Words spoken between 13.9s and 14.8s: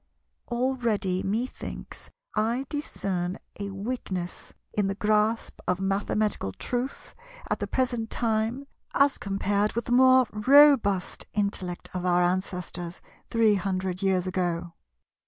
years ago.